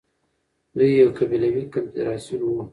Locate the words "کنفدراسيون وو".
1.73-2.61